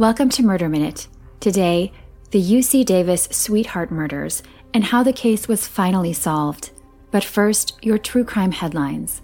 Welcome 0.00 0.30
to 0.30 0.42
Murder 0.42 0.70
Minute. 0.70 1.08
Today, 1.40 1.92
the 2.30 2.40
UC 2.40 2.86
Davis 2.86 3.24
sweetheart 3.30 3.90
murders 3.90 4.42
and 4.72 4.82
how 4.82 5.02
the 5.02 5.12
case 5.12 5.46
was 5.46 5.66
finally 5.68 6.14
solved. 6.14 6.70
But 7.10 7.22
first, 7.22 7.78
your 7.82 7.98
true 7.98 8.24
crime 8.24 8.52
headlines. 8.52 9.20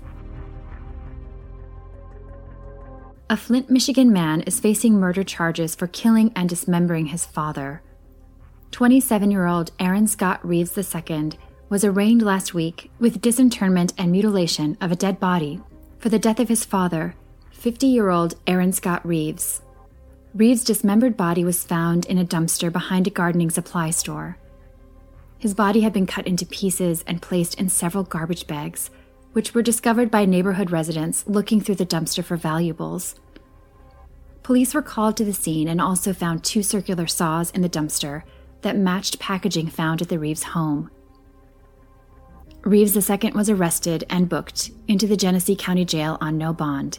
A 3.31 3.39
Flint, 3.39 3.71
Michigan 3.71 4.12
man 4.12 4.43
is 4.43 4.61
facing 4.61 5.00
murder 5.00 5.25
charges 5.25 5.75
for 5.75 5.86
killing 5.86 6.31
and 6.36 6.46
dismembering 6.46 7.07
his 7.07 7.25
father. 7.25 7.81
27 8.72 9.31
year 9.31 9.46
old 9.46 9.71
Aaron 9.81 10.07
Scott 10.07 10.46
Reeves 10.46 10.77
II 10.77 11.31
was 11.71 11.85
arraigned 11.85 12.21
last 12.21 12.53
week 12.53 12.90
with 12.99 13.22
disinterment 13.22 13.95
and 13.96 14.13
mutilation 14.13 14.77
of 14.82 14.93
a 14.93 14.96
dead 14.96 15.18
body 15.18 15.58
for 15.99 16.11
the 16.11 16.18
death 16.18 16.39
of 16.39 16.50
his 16.50 16.67
father, 16.67 17.14
50 17.53 17.86
year 17.86 18.11
old 18.11 18.35
Aaron 18.46 18.75
Scott 18.75 19.00
Reeves. 19.07 19.63
Reeves' 20.36 20.64
dismembered 20.64 21.17
body 21.17 21.45
was 21.45 21.64
found 21.64 22.04
in 22.04 22.18
a 22.18 22.25
dumpster 22.25 22.71
behind 22.71 23.07
a 23.07 23.11
gardening 23.11 23.49
supply 23.49 23.89
store. 23.89 24.36
His 25.39 25.54
body 25.54 25.81
had 25.81 25.95
been 25.95 26.07
cut 26.07 26.26
into 26.26 26.45
pieces 26.45 27.03
and 27.07 27.22
placed 27.22 27.54
in 27.54 27.71
several 27.71 28.04
garbage 28.04 28.46
bags, 28.46 28.90
which 29.32 29.54
were 29.54 29.62
discovered 29.62 30.11
by 30.11 30.26
neighborhood 30.26 30.71
residents 30.71 31.25
looking 31.26 31.62
through 31.62 31.76
the 31.76 31.86
dumpster 31.86 32.22
for 32.22 32.36
valuables. 32.36 33.14
Police 34.42 34.75
were 34.75 34.83
called 34.83 35.17
to 35.17 35.25
the 35.25 35.33
scene 35.33 35.69
and 35.69 35.81
also 35.81 36.12
found 36.12 36.45
two 36.45 36.62
circular 36.62 37.06
saws 37.06 37.50
in 37.53 37.62
the 37.62 37.69
dumpster 37.70 38.23
that 38.61 38.77
matched 38.77 39.19
packaging 39.19 39.69
found 39.69 40.03
at 40.03 40.11
the 40.11 40.19
Reeves 40.19 40.42
home. 40.42 40.91
Reeves 42.61 42.95
II 42.95 43.31
was 43.31 43.48
arrested 43.48 44.05
and 44.11 44.28
booked 44.28 44.70
into 44.87 45.06
the 45.06 45.17
Genesee 45.17 45.56
County 45.56 45.87
Jail 45.87 46.19
on 46.20 46.37
no 46.37 46.53
bond. 46.53 46.98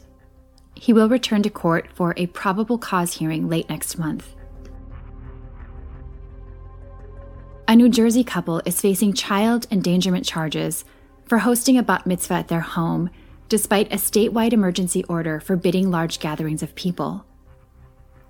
He 0.80 0.94
will 0.94 1.10
return 1.10 1.44
to 1.44 1.50
court 1.50 1.90
for 1.94 2.14
a 2.18 2.28
probable 2.28 2.78
cause 2.78 3.14
hearing 3.14 3.50
late 3.50 3.68
next 3.70 3.98
month. 3.98 4.36
A 7.68 7.76
New 7.76 7.90
Jersey 7.90 8.24
couple 8.24 8.62
is 8.64 8.80
facing 8.80 9.14
child 9.14 9.68
endangerment 9.72 10.26
charges 10.26 10.86
for 11.26 11.40
hosting 11.40 11.78
a 11.78 11.84
bat 11.84 12.06
mitzvah 12.06 12.36
at 12.36 12.48
their 12.48 12.62
home, 12.62 13.10
despite 13.50 13.92
a 13.92 13.98
statewide 13.98 14.54
emergency 14.54 15.04
order 15.06 15.40
forbidding 15.40 15.92
large 15.92 16.20
gatherings 16.20 16.64
of 16.64 16.76
people. 16.76 17.26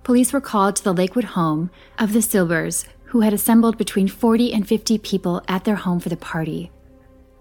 Police 0.03 0.31
were 0.31 0.41
called 0.41 0.77
to 0.77 0.83
the 0.83 0.93
Lakewood 0.93 1.25
home 1.25 1.69
of 1.99 2.13
the 2.13 2.19
Silbers, 2.19 2.85
who 3.07 3.21
had 3.21 3.33
assembled 3.33 3.77
between 3.77 4.07
40 4.07 4.53
and 4.53 4.67
50 4.67 4.97
people 4.99 5.43
at 5.47 5.65
their 5.65 5.75
home 5.75 5.99
for 5.99 6.09
the 6.09 6.17
party. 6.17 6.71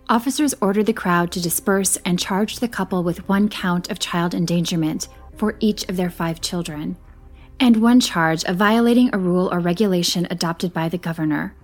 Officers 0.08 0.54
ordered 0.60 0.86
the 0.86 0.92
crowd 0.92 1.32
to 1.32 1.40
disperse 1.40 1.96
and 2.04 2.16
charged 2.16 2.60
the 2.60 2.68
couple 2.68 3.02
with 3.02 3.28
one 3.28 3.48
count 3.48 3.90
of 3.90 3.98
child 3.98 4.34
endangerment 4.34 5.08
for 5.34 5.56
each 5.58 5.88
of 5.88 5.96
their 5.96 6.10
five 6.10 6.40
children, 6.40 6.96
and 7.58 7.82
one 7.82 7.98
charge 7.98 8.44
of 8.44 8.56
violating 8.56 9.10
a 9.12 9.18
rule 9.18 9.52
or 9.52 9.58
regulation 9.58 10.28
adopted 10.30 10.72
by 10.72 10.88
the 10.88 10.96
governor. 10.96 11.56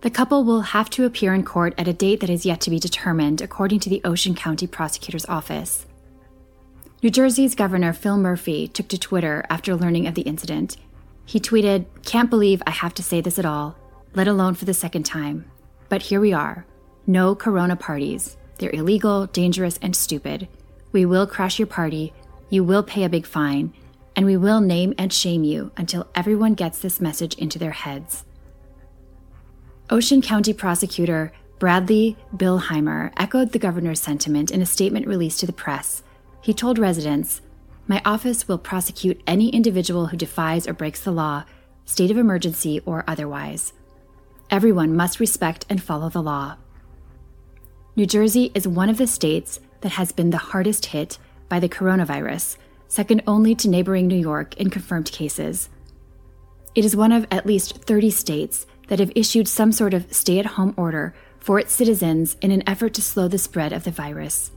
The 0.00 0.10
couple 0.10 0.42
will 0.42 0.62
have 0.62 0.90
to 0.90 1.04
appear 1.04 1.32
in 1.32 1.44
court 1.44 1.74
at 1.78 1.86
a 1.86 1.92
date 1.92 2.18
that 2.20 2.30
is 2.30 2.44
yet 2.44 2.60
to 2.62 2.70
be 2.70 2.80
determined, 2.80 3.40
according 3.40 3.78
to 3.80 3.88
the 3.88 4.00
Ocean 4.04 4.34
County 4.34 4.66
Prosecutor's 4.66 5.26
Office. 5.26 5.86
New 7.04 7.10
Jersey's 7.10 7.54
Governor 7.54 7.92
Phil 7.92 8.16
Murphy 8.16 8.66
took 8.66 8.88
to 8.88 8.98
Twitter 8.98 9.44
after 9.48 9.76
learning 9.76 10.08
of 10.08 10.16
the 10.16 10.22
incident. 10.22 10.76
He 11.24 11.38
tweeted, 11.38 11.86
Can't 12.04 12.30
believe 12.30 12.62
I 12.66 12.70
have 12.70 12.94
to 12.94 13.02
say 13.02 13.20
this 13.20 13.38
at 13.38 13.46
all, 13.46 13.76
let 14.12 14.26
alone 14.26 14.54
for 14.54 14.64
the 14.64 14.74
second 14.74 15.04
time. 15.04 15.48
But 15.88 16.02
here 16.02 16.20
we 16.20 16.32
are. 16.32 16.66
No 17.06 17.36
corona 17.36 17.76
parties. 17.76 18.36
They're 18.58 18.74
illegal, 18.74 19.26
dangerous, 19.26 19.78
and 19.80 19.94
stupid. 19.94 20.48
We 20.90 21.04
will 21.04 21.26
crash 21.26 21.58
your 21.58 21.68
party, 21.68 22.12
you 22.50 22.64
will 22.64 22.82
pay 22.82 23.04
a 23.04 23.08
big 23.08 23.26
fine, 23.26 23.72
and 24.16 24.26
we 24.26 24.36
will 24.36 24.60
name 24.60 24.94
and 24.98 25.12
shame 25.12 25.44
you 25.44 25.70
until 25.76 26.08
everyone 26.14 26.54
gets 26.54 26.78
this 26.80 27.00
message 27.00 27.34
into 27.34 27.58
their 27.58 27.72
heads. 27.72 28.24
Ocean 29.88 30.20
County 30.20 30.52
Prosecutor 30.52 31.32
Bradley 31.60 32.16
Billheimer 32.36 33.12
echoed 33.16 33.52
the 33.52 33.58
governor's 33.58 34.00
sentiment 34.00 34.50
in 34.50 34.60
a 34.60 34.66
statement 34.66 35.06
released 35.06 35.40
to 35.40 35.46
the 35.46 35.52
press. 35.52 36.02
He 36.40 36.52
told 36.52 36.78
residents, 36.78 37.40
My 37.86 38.02
office 38.04 38.48
will 38.48 38.58
prosecute 38.58 39.22
any 39.26 39.50
individual 39.50 40.06
who 40.06 40.16
defies 40.16 40.66
or 40.66 40.72
breaks 40.72 41.00
the 41.00 41.12
law, 41.12 41.44
state 41.84 42.10
of 42.10 42.18
emergency 42.18 42.80
or 42.84 43.04
otherwise. 43.06 43.72
Everyone 44.50 44.96
must 44.96 45.20
respect 45.20 45.66
and 45.68 45.82
follow 45.82 46.08
the 46.08 46.22
law. 46.22 46.56
New 47.96 48.04
Jersey 48.04 48.52
is 48.54 48.68
one 48.68 48.90
of 48.90 48.98
the 48.98 49.06
states 49.06 49.58
that 49.80 49.92
has 49.92 50.12
been 50.12 50.28
the 50.28 50.36
hardest 50.36 50.84
hit 50.84 51.16
by 51.48 51.58
the 51.58 51.68
coronavirus, 51.68 52.58
second 52.88 53.22
only 53.26 53.54
to 53.54 53.70
neighboring 53.70 54.06
New 54.06 54.18
York 54.18 54.54
in 54.58 54.68
confirmed 54.68 55.10
cases. 55.10 55.70
It 56.74 56.84
is 56.84 56.94
one 56.94 57.10
of 57.10 57.26
at 57.30 57.46
least 57.46 57.78
30 57.84 58.10
states 58.10 58.66
that 58.88 58.98
have 58.98 59.12
issued 59.14 59.48
some 59.48 59.72
sort 59.72 59.94
of 59.94 60.12
stay 60.12 60.38
at 60.38 60.44
home 60.44 60.74
order 60.76 61.14
for 61.38 61.58
its 61.58 61.72
citizens 61.72 62.36
in 62.42 62.50
an 62.50 62.62
effort 62.68 62.92
to 62.94 63.02
slow 63.02 63.28
the 63.28 63.38
spread 63.38 63.72
of 63.72 63.84
the 63.84 63.90
virus. 63.90 64.50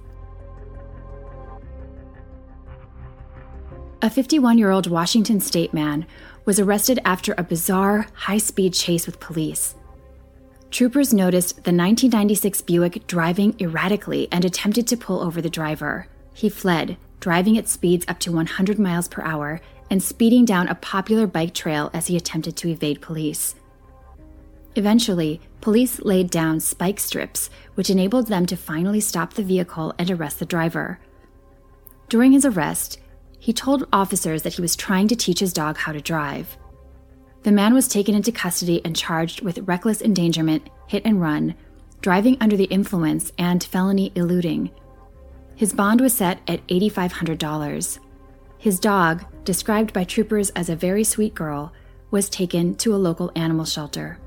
A 4.01 4.09
51 4.09 4.57
year 4.57 4.71
old 4.71 4.87
Washington 4.87 5.39
state 5.39 5.73
man 5.73 6.05
was 6.43 6.59
arrested 6.59 6.99
after 7.05 7.33
a 7.37 7.43
bizarre 7.43 8.07
high 8.15 8.37
speed 8.37 8.73
chase 8.73 9.05
with 9.05 9.21
police. 9.21 9.75
Troopers 10.71 11.13
noticed 11.13 11.55
the 11.55 11.71
1996 11.71 12.61
Buick 12.61 13.07
driving 13.07 13.55
erratically 13.59 14.27
and 14.31 14.45
attempted 14.45 14.87
to 14.87 14.97
pull 14.97 15.19
over 15.19 15.41
the 15.41 15.49
driver. 15.49 16.07
He 16.33 16.47
fled, 16.47 16.97
driving 17.19 17.57
at 17.57 17.67
speeds 17.67 18.05
up 18.07 18.19
to 18.19 18.31
100 18.31 18.77
miles 18.77 19.07
per 19.07 19.23
hour 19.23 19.61
and 19.89 20.01
speeding 20.01 20.45
down 20.45 20.67
a 20.67 20.75
popular 20.75 21.25
bike 21.25 21.55
trail 21.55 21.89
as 21.91 22.07
he 22.07 22.15
attempted 22.15 22.55
to 22.57 22.69
evade 22.69 23.01
police. 23.01 23.55
Eventually, 24.75 25.41
police 25.59 25.99
laid 26.01 26.29
down 26.29 26.59
spike 26.59 26.99
strips, 26.99 27.49
which 27.73 27.89
enabled 27.89 28.27
them 28.27 28.45
to 28.45 28.55
finally 28.55 28.99
stop 28.99 29.33
the 29.33 29.43
vehicle 29.43 29.93
and 29.97 30.11
arrest 30.11 30.37
the 30.37 30.45
driver. 30.45 30.99
During 32.07 32.31
his 32.31 32.45
arrest, 32.45 32.99
he 33.39 33.53
told 33.53 33.87
officers 33.91 34.43
that 34.43 34.53
he 34.53 34.61
was 34.61 34.75
trying 34.75 35.07
to 35.07 35.15
teach 35.15 35.39
his 35.39 35.53
dog 35.53 35.77
how 35.77 35.91
to 35.91 36.01
drive. 36.01 36.57
The 37.43 37.51
man 37.51 37.73
was 37.73 37.87
taken 37.87 38.15
into 38.15 38.31
custody 38.31 38.81
and 38.83 38.95
charged 38.95 39.41
with 39.41 39.59
reckless 39.59 40.01
endangerment, 40.01 40.69
hit 40.87 41.03
and 41.05 41.21
run, 41.21 41.55
driving 42.01 42.37
under 42.41 42.57
the 42.57 42.65
influence, 42.65 43.31
and 43.37 43.63
felony 43.63 44.11
eluding. 44.15 44.71
His 45.55 45.73
bond 45.73 46.01
was 46.01 46.13
set 46.13 46.39
at 46.47 46.65
$8,500. 46.67 47.99
His 48.57 48.79
dog, 48.79 49.25
described 49.45 49.93
by 49.93 50.03
troopers 50.03 50.49
as 50.51 50.69
a 50.69 50.75
very 50.75 51.03
sweet 51.03 51.33
girl, 51.33 51.73
was 52.11 52.29
taken 52.29 52.75
to 52.75 52.93
a 52.93 52.97
local 52.97 53.31
animal 53.35 53.65
shelter. 53.65 54.19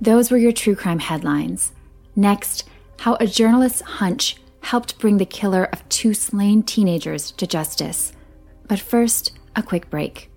Those 0.00 0.30
were 0.30 0.36
your 0.36 0.52
true 0.52 0.76
crime 0.76 0.98
headlines. 0.98 1.72
Next, 2.14 2.68
how 3.00 3.16
a 3.18 3.26
journalist's 3.26 3.80
hunch 3.80 4.36
helped 4.60 4.98
bring 4.98 5.18
the 5.18 5.26
killer 5.26 5.64
of 5.72 5.88
two 5.88 6.14
slain 6.14 6.62
teenagers 6.62 7.30
to 7.32 7.46
justice. 7.46 8.12
But 8.66 8.80
first, 8.80 9.32
a 9.54 9.62
quick 9.62 9.90
break. 9.90 10.30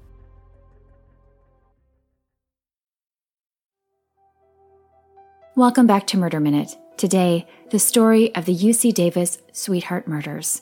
Welcome 5.55 5.87
back 5.87 6.05
to 6.07 6.17
Murder 6.17 6.39
Minute. 6.39 6.77
Today, 6.95 7.47
the 7.71 7.79
story 7.79 8.33
of 8.35 8.45
the 8.45 8.55
UC 8.55 8.93
Davis 8.93 9.39
sweetheart 9.51 10.07
murders. 10.07 10.61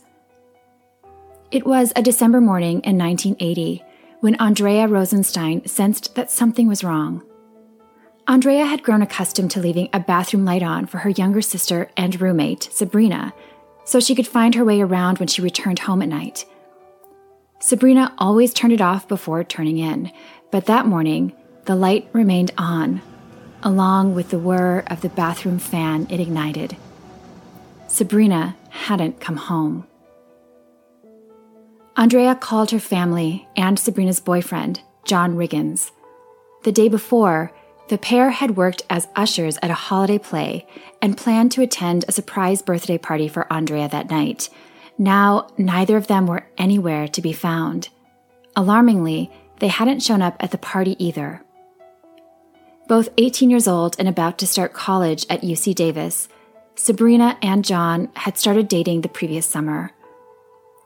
It 1.51 1.65
was 1.65 1.91
a 1.95 2.01
December 2.01 2.41
morning 2.41 2.81
in 2.81 2.97
1980 2.97 3.83
when 4.21 4.35
Andrea 4.35 4.87
Rosenstein 4.87 5.65
sensed 5.67 6.15
that 6.15 6.31
something 6.31 6.67
was 6.67 6.83
wrong. 6.83 7.23
Andrea 8.27 8.65
had 8.65 8.83
grown 8.83 9.01
accustomed 9.01 9.51
to 9.51 9.61
leaving 9.61 9.89
a 9.93 9.99
bathroom 9.99 10.45
light 10.45 10.63
on 10.63 10.85
for 10.85 10.99
her 10.99 11.09
younger 11.09 11.41
sister 11.41 11.89
and 11.95 12.19
roommate, 12.19 12.69
Sabrina, 12.71 13.33
so 13.85 13.99
she 13.99 14.15
could 14.15 14.27
find 14.27 14.55
her 14.55 14.65
way 14.65 14.81
around 14.81 15.19
when 15.19 15.27
she 15.27 15.41
returned 15.41 15.79
home 15.79 16.01
at 16.01 16.09
night. 16.09 16.45
Sabrina 17.59 18.13
always 18.17 18.53
turned 18.53 18.73
it 18.73 18.81
off 18.81 19.07
before 19.07 19.43
turning 19.43 19.77
in, 19.77 20.11
but 20.51 20.65
that 20.65 20.85
morning, 20.85 21.33
the 21.65 21.75
light 21.75 22.07
remained 22.13 22.51
on, 22.57 23.01
along 23.63 24.13
with 24.13 24.29
the 24.29 24.39
whir 24.39 24.83
of 24.87 25.01
the 25.01 25.09
bathroom 25.09 25.57
fan 25.57 26.07
it 26.09 26.19
ignited. 26.19 26.77
Sabrina 27.87 28.55
hadn't 28.69 29.19
come 29.19 29.37
home. 29.37 29.87
Andrea 31.95 32.35
called 32.35 32.69
her 32.69 32.79
family 32.79 33.47
and 33.55 33.79
Sabrina's 33.79 34.19
boyfriend, 34.19 34.81
John 35.03 35.35
Riggins. 35.35 35.89
The 36.63 36.71
day 36.71 36.89
before, 36.89 37.51
the 37.89 37.97
pair 37.97 38.29
had 38.29 38.55
worked 38.55 38.83
as 38.89 39.07
ushers 39.15 39.57
at 39.63 39.71
a 39.71 39.73
holiday 39.73 40.19
play 40.19 40.67
and 41.01 41.17
planned 41.17 41.51
to 41.53 41.61
attend 41.63 42.05
a 42.07 42.11
surprise 42.11 42.61
birthday 42.61 42.99
party 42.99 43.27
for 43.27 43.51
Andrea 43.51 43.87
that 43.87 44.11
night 44.11 44.49
now, 44.97 45.47
neither 45.57 45.95
of 45.95 46.07
them 46.07 46.25
were 46.25 46.47
anywhere 46.57 47.07
to 47.09 47.21
be 47.21 47.33
found. 47.33 47.89
Alarmingly, 48.55 49.31
they 49.59 49.67
hadn't 49.67 50.01
shown 50.01 50.21
up 50.21 50.35
at 50.39 50.51
the 50.51 50.57
party 50.57 50.95
either. 51.03 51.41
Both 52.87 53.09
18 53.17 53.49
years 53.49 53.67
old 53.67 53.95
and 53.99 54.07
about 54.07 54.37
to 54.39 54.47
start 54.47 54.73
college 54.73 55.25
at 55.29 55.41
UC 55.41 55.75
Davis, 55.75 56.29
Sabrina 56.75 57.37
and 57.41 57.65
John 57.65 58.09
had 58.15 58.37
started 58.37 58.67
dating 58.67 59.01
the 59.01 59.09
previous 59.09 59.45
summer. 59.45 59.91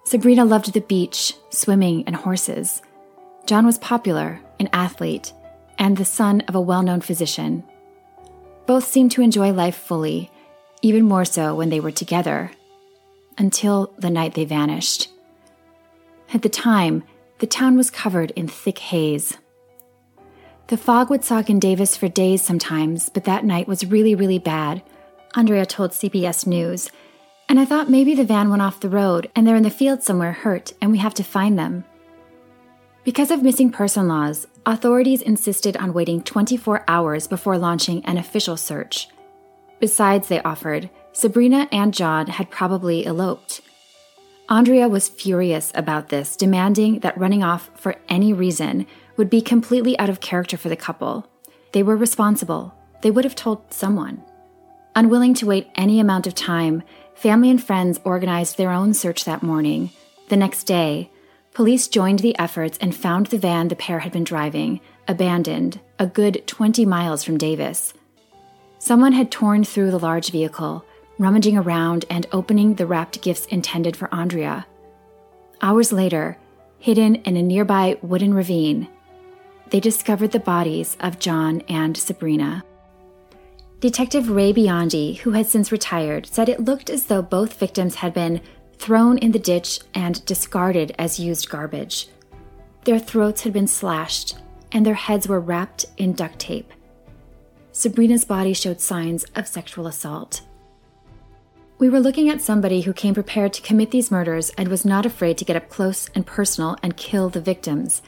Sabrina 0.04 0.46
loved 0.46 0.74
the 0.74 0.82
beach, 0.82 1.34
swimming, 1.50 2.04
and 2.08 2.16
horses. 2.16 2.82
John 3.46 3.66
was 3.66 3.78
popular, 3.78 4.42
an 4.60 4.70
athlete, 4.74 5.32
and 5.78 5.96
the 5.96 6.06
son 6.06 6.42
of 6.42 6.56
a 6.56 6.62
well 6.62 6.82
known 6.82 7.02
physician. 7.02 7.64
Both 8.66 8.86
seemed 8.86 9.12
to 9.14 9.22
enjoy 9.22 9.52
life 9.52 9.76
fully, 9.76 10.32
even 10.82 11.04
more 11.04 11.26
so 11.26 11.56
when 11.56 11.70
they 11.70 11.80
were 11.80 11.92
together, 11.92 12.52
until 13.42 13.92
the 13.98 14.12
night 14.12 14.36
they 14.36 14.46
vanished. 14.46 15.10
At 16.32 16.44
the 16.44 16.50
time, 16.50 17.04
the 17.40 17.48
town 17.48 17.76
was 17.76 17.90
covered 17.90 18.30
in 18.32 18.48
thick 18.48 18.78
haze. 18.78 19.36
The 20.68 20.78
fog 20.78 21.10
would 21.10 21.24
sock 21.24 21.50
in 21.50 21.60
Davis 21.60 21.98
for 21.98 22.08
days 22.08 22.44
sometimes, 22.44 23.10
but 23.10 23.24
that 23.24 23.44
night 23.44 23.68
was 23.68 23.84
really, 23.84 24.14
really 24.14 24.38
bad, 24.38 24.84
Andrea 25.36 25.66
told 25.66 25.92
CBS 25.92 26.46
News. 26.46 26.92
And 27.50 27.60
I 27.60 27.66
thought 27.66 27.90
maybe 27.90 28.14
the 28.14 28.24
van 28.24 28.52
went 28.52 28.62
off 28.62 28.80
the 28.80 28.90
road 28.90 29.32
and 29.36 29.46
they're 29.46 29.56
in 29.56 29.64
the 29.64 29.72
field 29.72 30.04
somewhere 30.04 30.34
hurt 30.34 30.74
and 30.80 30.92
we 30.92 31.00
have 31.00 31.16
to 31.16 31.24
find 31.24 31.58
them. 31.58 31.84
Because 33.04 33.32
of 33.32 33.42
missing 33.42 33.72
person 33.72 34.08
laws, 34.08 34.46
authorities 34.68 35.24
insisted 35.24 35.76
on 35.78 35.94
waiting 35.94 36.22
24 36.22 36.86
hours 36.88 37.26
before 37.26 37.58
launching 37.58 38.06
an 38.06 38.18
official 38.18 38.56
search. 38.56 39.08
Besides, 39.80 40.28
they 40.28 40.44
offered, 40.44 40.92
Sabrina 41.14 41.68
and 41.72 41.94
John 41.94 42.28
had 42.28 42.50
probably 42.50 43.06
eloped. 43.06 43.62
Andrea 44.50 44.88
was 44.88 45.10
furious 45.10 45.72
about 45.76 46.10
this, 46.10 46.36
demanding 46.36 47.00
that 47.00 47.18
running 47.18 47.44
off 47.44 47.70
for 47.76 47.96
any 48.10 48.34
reason 48.34 48.86
would 49.18 49.30
be 49.30 49.42
completely 49.42 49.98
out 50.00 50.10
of 50.10 50.20
character 50.20 50.58
for 50.58 50.70
the 50.70 50.76
couple. 50.76 51.28
They 51.74 51.84
were 51.84 51.96
responsible. 51.96 52.74
They 53.02 53.12
would 53.12 53.24
have 53.24 53.36
told 53.36 53.74
someone. 53.74 54.24
Unwilling 54.96 55.34
to 55.36 55.46
wait 55.46 55.70
any 55.76 56.00
amount 56.00 56.28
of 56.28 56.36
time, 56.36 56.84
family 57.16 57.50
and 57.50 57.64
friends 57.64 58.00
organized 58.04 58.58
their 58.58 58.72
own 58.72 58.94
search 58.94 59.24
that 59.24 59.44
morning. 59.44 59.92
The 60.30 60.38
next 60.38 60.64
day, 60.66 61.10
police 61.54 61.88
joined 61.88 62.20
the 62.20 62.38
efforts 62.38 62.78
and 62.80 62.96
found 62.96 63.28
the 63.28 63.38
van 63.38 63.70
the 63.70 63.76
pair 63.76 64.00
had 64.00 64.12
been 64.12 64.24
driving, 64.24 64.82
abandoned, 65.08 65.80
a 65.98 66.08
good 66.08 66.46
20 66.46 66.86
miles 66.86 67.24
from 67.24 67.38
Davis. 67.38 67.94
Someone 68.80 69.14
had 69.14 69.32
torn 69.32 69.64
through 69.64 69.92
the 69.92 70.00
large 70.00 70.32
vehicle, 70.32 70.84
rummaging 71.22 71.58
around 71.58 72.04
and 72.10 72.26
opening 72.32 72.74
the 72.74 72.88
wrapped 72.88 73.22
gifts 73.22 73.46
intended 73.46 73.96
for 73.96 74.14
Andrea. 74.14 74.66
Hours 75.62 75.92
later, 75.92 76.38
hidden 76.80 77.16
in 77.16 77.38
a 77.38 77.44
nearby 77.44 77.98
wooden 78.02 78.34
ravine, 78.34 78.88
they 79.70 79.80
discovered 79.80 80.32
the 80.32 80.40
bodies 80.40 80.98
of 81.00 81.20
John 81.20 81.62
and 81.70 81.96
Sabrina. 81.96 82.64
Detective 83.80 84.30
Ray 84.30 84.52
Biondi, 84.52 85.18
who 85.20 85.32
had 85.32 85.48
since 85.48 85.72
retired, 85.72 86.28
said 86.28 86.50
it 86.50 86.66
looked 86.66 86.90
as 86.90 87.06
though 87.06 87.22
both 87.22 87.60
victims 87.60 87.96
had 87.96 88.14
been 88.14 88.42
thrown 88.78 89.18
in 89.20 89.32
the 89.32 89.40
ditch 89.40 89.80
and 89.94 90.26
discarded 90.26 90.94
as 90.98 91.20
used 91.20 91.50
garbage. 91.50 92.10
Their 92.84 93.00
throats 93.00 93.42
had 93.42 93.54
been 93.54 93.68
slashed, 93.68 94.38
and 94.72 94.86
their 94.86 94.96
heads 94.96 95.28
were 95.28 95.40
wrapped 95.40 95.86
in 95.98 96.14
duct 96.14 96.40
tape. 96.40 96.72
Sabrina's 97.72 98.26
body 98.26 98.54
showed 98.54 98.82
signs 98.82 99.24
of 99.36 99.48
sexual 99.48 99.88
assault. 99.88 100.42
We 101.82 101.90
were 101.90 102.00
looking 102.00 102.30
at 102.30 102.44
somebody 102.44 102.82
who 102.82 102.94
came 102.94 103.16
prepared 103.16 103.54
to 103.54 103.62
commit 103.64 103.90
these 103.90 104.12
murders 104.12 104.52
and 104.52 104.68
was 104.68 104.86
not 104.86 105.04
afraid 105.04 105.40
to 105.40 105.46
get 105.46 105.56
up 105.56 105.68
close 105.68 106.12
and 106.14 106.24
personal 106.24 106.78
and 106.84 106.96
kill 106.96 107.30
the 107.30 107.42
victims, 107.42 108.04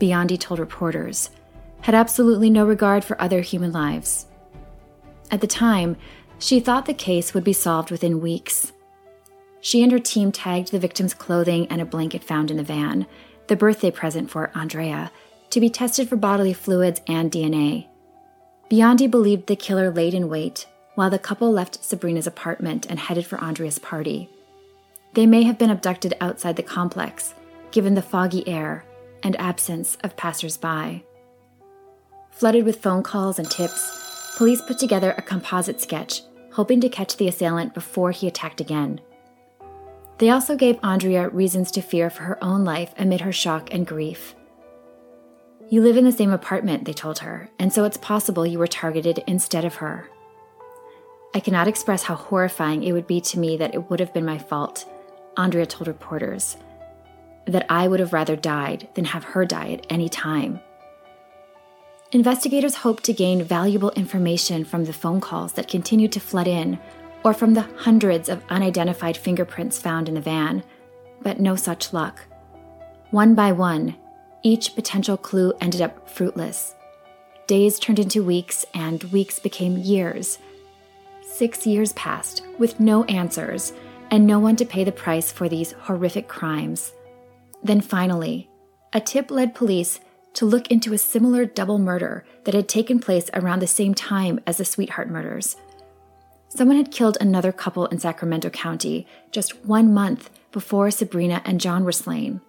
Biondi 0.00 0.40
told 0.40 0.58
reporters, 0.58 1.28
had 1.82 1.94
absolutely 1.94 2.48
no 2.48 2.64
regard 2.64 3.04
for 3.04 3.20
other 3.20 3.42
human 3.42 3.70
lives. 3.70 4.24
At 5.30 5.42
the 5.42 5.46
time, 5.46 5.98
she 6.38 6.58
thought 6.58 6.86
the 6.86 6.94
case 6.94 7.34
would 7.34 7.44
be 7.44 7.52
solved 7.52 7.90
within 7.90 8.22
weeks. 8.22 8.72
She 9.60 9.82
and 9.82 9.92
her 9.92 9.98
team 9.98 10.32
tagged 10.32 10.70
the 10.70 10.78
victim's 10.78 11.12
clothing 11.12 11.66
and 11.66 11.82
a 11.82 11.84
blanket 11.84 12.24
found 12.24 12.50
in 12.50 12.56
the 12.56 12.62
van, 12.62 13.06
the 13.48 13.56
birthday 13.56 13.90
present 13.90 14.30
for 14.30 14.50
Andrea, 14.54 15.12
to 15.50 15.60
be 15.60 15.68
tested 15.68 16.08
for 16.08 16.16
bodily 16.16 16.54
fluids 16.54 17.02
and 17.06 17.30
DNA. 17.30 17.88
Biondi 18.70 19.10
believed 19.10 19.48
the 19.48 19.54
killer 19.54 19.90
laid 19.90 20.14
in 20.14 20.30
wait 20.30 20.64
while 20.98 21.10
the 21.10 21.16
couple 21.16 21.52
left 21.52 21.84
Sabrina's 21.84 22.26
apartment 22.26 22.84
and 22.90 22.98
headed 22.98 23.24
for 23.24 23.38
Andrea's 23.38 23.78
party. 23.78 24.28
They 25.12 25.26
may 25.26 25.44
have 25.44 25.56
been 25.56 25.70
abducted 25.70 26.12
outside 26.20 26.56
the 26.56 26.62
complex, 26.64 27.34
given 27.70 27.94
the 27.94 28.02
foggy 28.02 28.48
air 28.48 28.84
and 29.22 29.36
absence 29.36 29.96
of 30.02 30.16
passersby. 30.16 31.04
Flooded 32.32 32.64
with 32.64 32.82
phone 32.82 33.04
calls 33.04 33.38
and 33.38 33.48
tips, 33.48 34.34
police 34.36 34.60
put 34.60 34.80
together 34.80 35.12
a 35.12 35.22
composite 35.22 35.80
sketch, 35.80 36.22
hoping 36.50 36.80
to 36.80 36.88
catch 36.88 37.16
the 37.16 37.28
assailant 37.28 37.74
before 37.74 38.10
he 38.10 38.26
attacked 38.26 38.60
again. 38.60 39.00
They 40.18 40.30
also 40.30 40.56
gave 40.56 40.80
Andrea 40.82 41.28
reasons 41.28 41.70
to 41.70 41.80
fear 41.80 42.10
for 42.10 42.24
her 42.24 42.42
own 42.42 42.64
life 42.64 42.92
amid 42.98 43.20
her 43.20 43.32
shock 43.32 43.72
and 43.72 43.86
grief. 43.86 44.34
You 45.70 45.80
live 45.80 45.96
in 45.96 46.04
the 46.04 46.10
same 46.10 46.32
apartment, 46.32 46.86
they 46.86 46.92
told 46.92 47.20
her, 47.20 47.50
and 47.56 47.72
so 47.72 47.84
it's 47.84 47.98
possible 47.98 48.44
you 48.44 48.58
were 48.58 48.66
targeted 48.66 49.22
instead 49.28 49.64
of 49.64 49.76
her. 49.76 50.08
I 51.34 51.40
cannot 51.40 51.68
express 51.68 52.04
how 52.04 52.14
horrifying 52.14 52.82
it 52.82 52.92
would 52.92 53.06
be 53.06 53.20
to 53.22 53.38
me 53.38 53.56
that 53.58 53.74
it 53.74 53.90
would 53.90 54.00
have 54.00 54.14
been 54.14 54.24
my 54.24 54.38
fault, 54.38 54.86
Andrea 55.36 55.66
told 55.66 55.88
reporters 55.88 56.56
that 57.46 57.66
I 57.70 57.88
would 57.88 58.00
have 58.00 58.12
rather 58.12 58.36
died 58.36 58.88
than 58.94 59.06
have 59.06 59.24
her 59.24 59.44
die 59.44 59.72
at 59.72 59.86
any 59.88 60.08
time. 60.08 60.60
Investigators 62.12 62.76
hoped 62.76 63.04
to 63.04 63.12
gain 63.12 63.42
valuable 63.42 63.90
information 63.90 64.64
from 64.64 64.84
the 64.84 64.92
phone 64.92 65.20
calls 65.20 65.54
that 65.54 65.68
continued 65.68 66.12
to 66.12 66.20
flood 66.20 66.46
in 66.46 66.78
or 67.24 67.34
from 67.34 67.54
the 67.54 67.68
hundreds 67.78 68.28
of 68.28 68.44
unidentified 68.48 69.16
fingerprints 69.16 69.78
found 69.78 70.08
in 70.08 70.14
the 70.14 70.20
van, 70.20 70.62
but 71.22 71.40
no 71.40 71.56
such 71.56 71.92
luck. 71.92 72.24
One 73.10 73.34
by 73.34 73.52
one, 73.52 73.96
each 74.42 74.74
potential 74.74 75.16
clue 75.16 75.52
ended 75.60 75.80
up 75.82 76.08
fruitless. 76.08 76.74
Days 77.46 77.78
turned 77.78 77.98
into 77.98 78.22
weeks, 78.22 78.64
and 78.74 79.02
weeks 79.04 79.38
became 79.38 79.78
years. 79.78 80.38
Six 81.30 81.66
years 81.66 81.92
passed 81.92 82.42
with 82.58 82.80
no 82.80 83.04
answers 83.04 83.72
and 84.10 84.26
no 84.26 84.38
one 84.38 84.56
to 84.56 84.64
pay 84.64 84.82
the 84.82 84.90
price 84.90 85.30
for 85.30 85.48
these 85.48 85.72
horrific 85.72 86.26
crimes. 86.26 86.92
Then 87.62 87.80
finally, 87.80 88.48
a 88.92 89.00
tip 89.00 89.30
led 89.30 89.54
police 89.54 90.00
to 90.34 90.46
look 90.46 90.70
into 90.70 90.94
a 90.94 90.98
similar 90.98 91.44
double 91.44 91.78
murder 91.78 92.24
that 92.44 92.54
had 92.54 92.68
taken 92.68 92.98
place 92.98 93.30
around 93.34 93.60
the 93.60 93.66
same 93.66 93.94
time 93.94 94.40
as 94.46 94.56
the 94.56 94.64
Sweetheart 94.64 95.10
murders. 95.10 95.56
Someone 96.48 96.78
had 96.78 96.90
killed 96.90 97.18
another 97.20 97.52
couple 97.52 97.86
in 97.86 97.98
Sacramento 97.98 98.50
County 98.50 99.06
just 99.30 99.64
one 99.64 99.92
month 99.92 100.30
before 100.50 100.90
Sabrina 100.90 101.42
and 101.44 101.60
John 101.60 101.84
were 101.84 101.92
slain. 101.92 102.40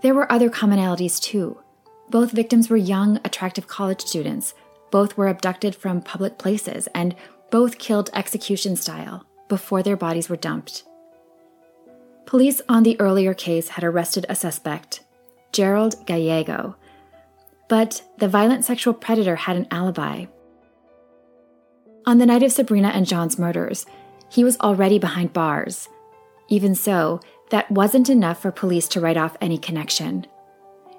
There 0.00 0.14
were 0.14 0.32
other 0.32 0.48
commonalities 0.48 1.20
too. 1.20 1.60
Both 2.08 2.32
victims 2.32 2.70
were 2.70 2.76
young, 2.76 3.20
attractive 3.24 3.68
college 3.68 4.00
students. 4.00 4.54
Both 4.90 5.16
were 5.16 5.28
abducted 5.28 5.76
from 5.76 6.02
public 6.02 6.38
places, 6.38 6.88
and 6.94 7.14
both 7.50 7.78
killed 7.78 8.10
execution 8.14 8.76
style 8.76 9.26
before 9.48 9.82
their 9.82 9.96
bodies 9.96 10.28
were 10.28 10.36
dumped. 10.36 10.84
Police 12.26 12.62
on 12.68 12.84
the 12.84 13.00
earlier 13.00 13.34
case 13.34 13.70
had 13.70 13.82
arrested 13.82 14.24
a 14.28 14.36
suspect, 14.36 15.00
Gerald 15.52 16.06
Gallego, 16.06 16.76
but 17.68 18.02
the 18.18 18.28
violent 18.28 18.64
sexual 18.64 18.94
predator 18.94 19.36
had 19.36 19.56
an 19.56 19.66
alibi. 19.70 20.26
On 22.06 22.18
the 22.18 22.26
night 22.26 22.42
of 22.42 22.52
Sabrina 22.52 22.88
and 22.88 23.06
John's 23.06 23.38
murders, 23.38 23.86
he 24.28 24.44
was 24.44 24.58
already 24.60 24.98
behind 24.98 25.32
bars. 25.32 25.88
Even 26.48 26.74
so, 26.74 27.20
that 27.50 27.70
wasn't 27.70 28.08
enough 28.08 28.40
for 28.40 28.52
police 28.52 28.88
to 28.88 29.00
write 29.00 29.16
off 29.16 29.36
any 29.40 29.58
connection. 29.58 30.26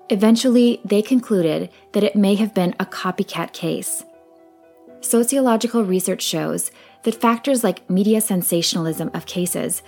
Eventually, 0.10 0.82
they 0.84 1.02
concluded 1.02 1.70
that 1.94 2.04
it 2.04 2.16
may 2.16 2.36
have 2.36 2.54
been 2.54 2.76
a 2.80 2.86
copycat 2.86 3.54
case. 3.54 4.04
Sociological 5.02 5.84
research 5.84 6.22
shows 6.22 6.72
that 7.04 7.20
factors 7.20 7.64
like 7.64 7.90
media 7.90 8.22
sensationalism 8.22 9.12
of 9.14 9.26
cases 9.26 9.82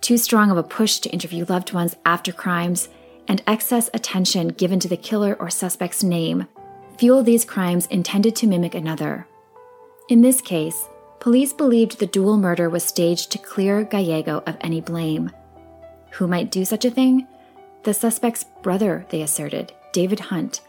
too 0.00 0.16
strong 0.16 0.50
of 0.50 0.56
a 0.56 0.62
push 0.62 0.98
to 0.98 1.10
interview 1.10 1.44
loved 1.48 1.72
ones 1.72 1.96
after 2.06 2.32
crimes, 2.32 2.88
and 3.28 3.42
excess 3.46 3.90
attention 3.92 4.48
given 4.48 4.80
to 4.80 4.88
the 4.88 4.96
killer 4.96 5.36
or 5.38 5.50
suspect's 5.50 6.02
name 6.02 6.46
fuel 7.00 7.22
these 7.22 7.46
crimes 7.46 7.86
intended 7.86 8.36
to 8.36 8.46
mimic 8.46 8.74
another. 8.74 9.26
In 10.10 10.20
this 10.20 10.42
case, 10.42 10.86
police 11.18 11.50
believed 11.50 11.98
the 11.98 12.06
dual 12.06 12.36
murder 12.36 12.68
was 12.68 12.84
staged 12.84 13.32
to 13.32 13.38
clear 13.38 13.84
Gallego 13.84 14.42
of 14.46 14.58
any 14.60 14.82
blame. 14.82 15.30
Who 16.10 16.28
might 16.28 16.50
do 16.50 16.62
such 16.66 16.84
a 16.84 16.90
thing? 16.90 17.26
The 17.84 17.94
suspect's 17.94 18.44
brother, 18.60 19.06
they 19.08 19.22
asserted, 19.22 19.72
David 19.92 20.20
Hunt, 20.20 20.60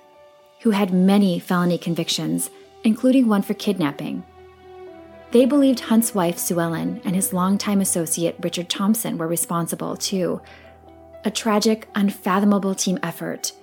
who 0.61 0.71
had 0.71 0.93
many 0.93 1.37
felony 1.37 1.77
convictions, 1.77 2.49
including 2.83 3.27
one 3.27 3.41
for 3.41 3.53
kidnapping. 3.53 4.23
They 5.31 5.45
believed 5.45 5.79
Hunt's 5.79 6.13
wife, 6.13 6.37
Sue 6.37 6.59
Ellen, 6.59 7.01
and 7.05 7.15
his 7.15 7.31
longtime 7.31 7.79
associate, 7.79 8.35
Richard 8.41 8.69
Thompson, 8.69 9.17
were 9.17 9.27
responsible, 9.27 9.95
too. 9.95 10.41
A 11.23 11.31
tragic, 11.31 11.87
unfathomable 11.95 12.75
team 12.75 12.99
effort. 13.01 13.53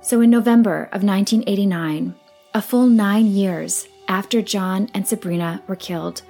So, 0.00 0.20
in 0.20 0.30
November 0.30 0.84
of 0.92 1.02
1989, 1.02 2.14
a 2.54 2.62
full 2.62 2.86
nine 2.86 3.26
years 3.26 3.88
after 4.06 4.40
John 4.40 4.88
and 4.94 5.06
Sabrina 5.06 5.62
were 5.66 5.76
killed, 5.76 6.22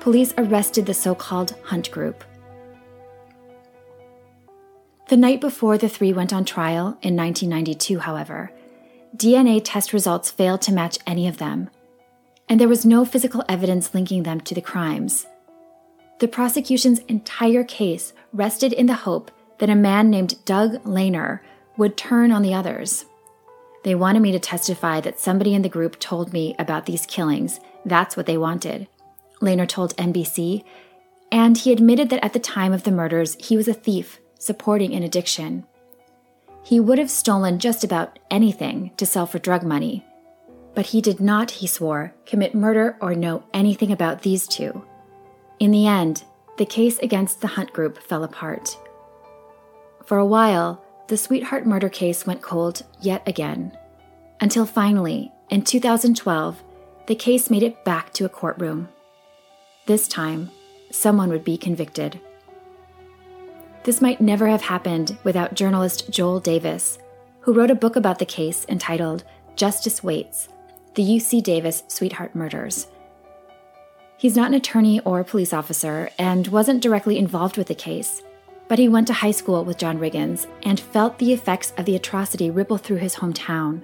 police 0.00 0.32
arrested 0.38 0.86
the 0.86 0.94
so 0.94 1.14
called 1.14 1.54
Hunt 1.64 1.90
Group. 1.90 2.24
The 5.08 5.16
night 5.18 5.42
before 5.42 5.76
the 5.76 5.90
three 5.90 6.14
went 6.14 6.32
on 6.32 6.46
trial 6.46 6.96
in 7.02 7.14
1992, 7.16 7.98
however, 7.98 8.50
DNA 9.22 9.60
test 9.62 9.92
results 9.92 10.32
failed 10.32 10.62
to 10.62 10.72
match 10.72 10.98
any 11.06 11.28
of 11.28 11.38
them, 11.38 11.70
and 12.48 12.60
there 12.60 12.68
was 12.68 12.84
no 12.84 13.04
physical 13.04 13.44
evidence 13.48 13.94
linking 13.94 14.24
them 14.24 14.40
to 14.40 14.52
the 14.52 14.60
crimes. 14.60 15.26
The 16.18 16.26
prosecution's 16.26 16.98
entire 17.06 17.62
case 17.62 18.14
rested 18.32 18.72
in 18.72 18.86
the 18.86 18.94
hope 18.94 19.30
that 19.58 19.70
a 19.70 19.76
man 19.76 20.10
named 20.10 20.44
Doug 20.44 20.82
Lehner 20.82 21.38
would 21.76 21.96
turn 21.96 22.32
on 22.32 22.42
the 22.42 22.52
others. 22.52 23.04
They 23.84 23.94
wanted 23.94 24.22
me 24.22 24.32
to 24.32 24.40
testify 24.40 25.00
that 25.02 25.20
somebody 25.20 25.54
in 25.54 25.62
the 25.62 25.68
group 25.68 26.00
told 26.00 26.32
me 26.32 26.56
about 26.58 26.86
these 26.86 27.06
killings. 27.06 27.60
That's 27.84 28.16
what 28.16 28.26
they 28.26 28.36
wanted. 28.36 28.88
Lehner 29.40 29.68
told 29.68 29.96
NBC, 29.98 30.64
and 31.30 31.56
he 31.56 31.70
admitted 31.70 32.10
that 32.10 32.24
at 32.24 32.32
the 32.32 32.40
time 32.40 32.72
of 32.72 32.82
the 32.82 32.90
murders, 32.90 33.36
he 33.38 33.56
was 33.56 33.68
a 33.68 33.74
thief 33.74 34.18
supporting 34.40 34.92
an 34.94 35.04
addiction. 35.04 35.64
He 36.62 36.78
would 36.80 36.98
have 36.98 37.10
stolen 37.10 37.58
just 37.58 37.82
about 37.84 38.18
anything 38.30 38.92
to 38.96 39.06
sell 39.06 39.26
for 39.26 39.38
drug 39.38 39.62
money. 39.62 40.04
But 40.74 40.86
he 40.86 41.00
did 41.00 41.20
not, 41.20 41.50
he 41.50 41.66
swore, 41.66 42.14
commit 42.24 42.54
murder 42.54 42.96
or 43.00 43.14
know 43.14 43.44
anything 43.52 43.92
about 43.92 44.22
these 44.22 44.46
two. 44.46 44.84
In 45.58 45.70
the 45.70 45.86
end, 45.86 46.24
the 46.58 46.66
case 46.66 46.98
against 47.00 47.40
the 47.40 47.48
Hunt 47.48 47.72
Group 47.72 47.98
fell 47.98 48.24
apart. 48.24 48.76
For 50.04 50.18
a 50.18 50.26
while, 50.26 50.82
the 51.08 51.16
Sweetheart 51.16 51.66
murder 51.66 51.88
case 51.88 52.26
went 52.26 52.42
cold 52.42 52.82
yet 53.00 53.22
again. 53.26 53.76
Until 54.40 54.64
finally, 54.64 55.30
in 55.50 55.62
2012, 55.62 56.62
the 57.06 57.14
case 57.14 57.50
made 57.50 57.62
it 57.62 57.84
back 57.84 58.12
to 58.14 58.24
a 58.24 58.28
courtroom. 58.28 58.88
This 59.86 60.08
time, 60.08 60.50
someone 60.90 61.28
would 61.28 61.44
be 61.44 61.56
convicted. 61.56 62.20
This 63.84 64.00
might 64.00 64.20
never 64.20 64.46
have 64.46 64.62
happened 64.62 65.18
without 65.24 65.54
journalist 65.54 66.08
Joel 66.08 66.38
Davis, 66.38 66.98
who 67.40 67.52
wrote 67.52 67.70
a 67.70 67.74
book 67.74 67.96
about 67.96 68.20
the 68.20 68.24
case 68.24 68.64
entitled 68.68 69.24
Justice 69.56 70.04
Waits 70.04 70.48
The 70.94 71.02
UC 71.02 71.42
Davis 71.42 71.82
Sweetheart 71.88 72.34
Murders. 72.36 72.86
He's 74.16 74.36
not 74.36 74.48
an 74.48 74.54
attorney 74.54 75.00
or 75.00 75.18
a 75.18 75.24
police 75.24 75.52
officer 75.52 76.10
and 76.16 76.46
wasn't 76.46 76.80
directly 76.80 77.18
involved 77.18 77.56
with 77.56 77.66
the 77.66 77.74
case, 77.74 78.22
but 78.68 78.78
he 78.78 78.88
went 78.88 79.08
to 79.08 79.12
high 79.14 79.32
school 79.32 79.64
with 79.64 79.78
John 79.78 79.98
Riggins 79.98 80.46
and 80.62 80.78
felt 80.78 81.18
the 81.18 81.32
effects 81.32 81.72
of 81.76 81.84
the 81.84 81.96
atrocity 81.96 82.50
ripple 82.50 82.78
through 82.78 82.98
his 82.98 83.16
hometown. 83.16 83.82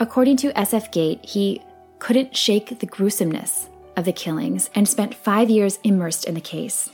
According 0.00 0.38
to 0.38 0.52
SF 0.54 0.90
Gate, 0.90 1.24
he 1.24 1.62
couldn't 2.00 2.36
shake 2.36 2.80
the 2.80 2.86
gruesomeness 2.86 3.68
of 3.96 4.04
the 4.04 4.12
killings 4.12 4.68
and 4.74 4.88
spent 4.88 5.14
five 5.14 5.48
years 5.48 5.78
immersed 5.84 6.24
in 6.24 6.34
the 6.34 6.40
case. 6.40 6.90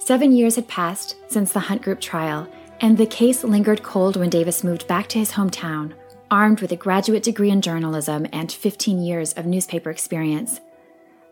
Seven 0.00 0.32
years 0.32 0.56
had 0.56 0.66
passed 0.66 1.16
since 1.30 1.52
the 1.52 1.60
Hunt 1.60 1.82
Group 1.82 2.00
trial, 2.00 2.48
and 2.80 2.96
the 2.96 3.04
case 3.04 3.44
lingered 3.44 3.82
cold 3.82 4.16
when 4.16 4.30
Davis 4.30 4.64
moved 4.64 4.88
back 4.88 5.08
to 5.08 5.18
his 5.18 5.32
hometown, 5.32 5.92
armed 6.30 6.62
with 6.62 6.72
a 6.72 6.76
graduate 6.76 7.22
degree 7.22 7.50
in 7.50 7.60
journalism 7.60 8.26
and 8.32 8.50
15 8.50 9.02
years 9.02 9.34
of 9.34 9.44
newspaper 9.44 9.90
experience. 9.90 10.58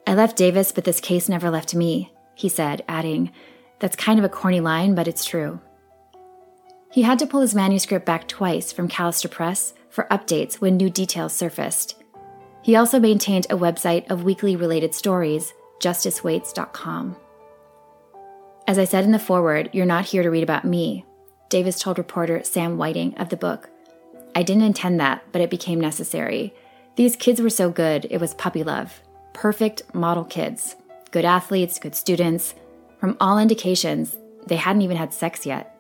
I 0.07 0.15
left 0.15 0.37
Davis, 0.37 0.71
but 0.71 0.85
this 0.85 1.01
case 1.01 1.31
never 1.31 1.49
left 1.49 1.75
me, 1.75 2.13
he 2.35 2.51
said, 2.51 2.85
adding, 2.89 3.33
That's 3.79 3.97
kind 3.97 4.19
of 4.19 4.25
a 4.27 4.29
corny 4.29 4.61
line, 4.61 4.95
but 4.95 5.09
it's 5.09 5.25
true. 5.25 5.61
He 6.93 7.03
had 7.03 7.19
to 7.21 7.27
pull 7.27 7.41
his 7.41 7.55
manuscript 7.55 8.05
back 8.05 8.29
twice 8.29 8.71
from 8.71 8.89
Callister 8.89 9.31
Press 9.31 9.73
for 9.89 10.07
updates 10.11 10.57
when 10.57 10.77
new 10.77 10.91
details 10.91 11.33
surfaced. 11.33 12.03
He 12.63 12.77
also 12.77 13.01
maintained 13.01 13.47
a 13.49 13.57
website 13.57 14.11
of 14.11 14.25
weekly 14.25 14.57
related 14.57 14.95
stories, 14.95 15.55
justicewaits.com. 15.81 17.17
As 18.69 18.79
I 18.79 18.85
said 18.85 19.05
in 19.05 19.13
the 19.13 19.19
foreword, 19.19 19.71
you're 19.73 19.87
not 19.87 20.05
here 20.05 20.23
to 20.23 20.31
read 20.31 20.43
about 20.43 20.67
me, 20.67 21.07
Davis 21.49 21.81
told 21.81 21.97
reporter 21.97 22.43
Sam 22.45 22.77
Whiting 22.77 23.17
of 23.17 23.31
the 23.31 23.37
book. 23.39 23.71
I 24.35 24.43
didn't 24.43 24.65
intend 24.65 25.01
that, 25.01 25.25
but 25.33 25.41
it 25.41 25.49
became 25.49 25.81
necessary. 25.81 26.53
These 26.97 27.17
kids 27.17 27.41
were 27.41 27.49
so 27.49 27.71
good, 27.71 28.07
it 28.11 28.21
was 28.21 28.35
puppy 28.35 28.63
love. 28.63 29.01
Perfect 29.33 29.95
model 29.95 30.25
kids. 30.25 30.77
Good 31.13 31.25
athletes, 31.25 31.79
good 31.79 31.95
students. 31.95 32.55
From 33.01 33.17
all 33.23 33.39
indications, 33.39 34.19
they 34.47 34.57
hadn't 34.57 34.83
even 34.83 34.99
had 34.99 35.15
sex 35.15 35.47
yet. 35.47 35.75